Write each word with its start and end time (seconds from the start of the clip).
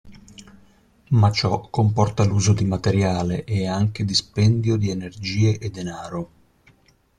Ma 1.09 1.29
ciò 1.29 1.69
comporta 1.69 2.23
l'uso 2.23 2.53
di 2.53 2.65
materiale 2.65 3.43
e 3.43 3.67
anche 3.67 4.03
dispendio 4.03 4.75
di 4.75 4.89
energie 4.89 5.59
e 5.59 5.69
denaro. 5.69 6.31